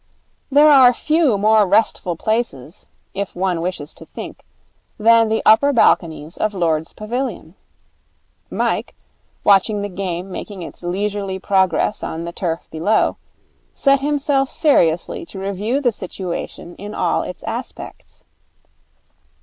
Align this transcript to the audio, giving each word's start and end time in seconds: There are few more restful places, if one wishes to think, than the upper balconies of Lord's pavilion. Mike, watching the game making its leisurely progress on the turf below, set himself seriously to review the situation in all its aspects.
There 0.49 0.67
are 0.71 0.91
few 0.95 1.37
more 1.37 1.67
restful 1.67 2.15
places, 2.15 2.87
if 3.13 3.35
one 3.35 3.61
wishes 3.61 3.93
to 3.93 4.03
think, 4.03 4.43
than 4.97 5.29
the 5.29 5.43
upper 5.45 5.71
balconies 5.71 6.37
of 6.37 6.55
Lord's 6.55 6.91
pavilion. 6.91 7.53
Mike, 8.49 8.95
watching 9.43 9.83
the 9.83 9.89
game 9.89 10.31
making 10.31 10.63
its 10.63 10.81
leisurely 10.81 11.37
progress 11.37 12.01
on 12.01 12.23
the 12.25 12.31
turf 12.33 12.67
below, 12.71 13.17
set 13.75 13.99
himself 13.99 14.49
seriously 14.49 15.23
to 15.27 15.37
review 15.37 15.79
the 15.79 15.91
situation 15.91 16.75
in 16.77 16.95
all 16.95 17.21
its 17.21 17.43
aspects. 17.43 18.23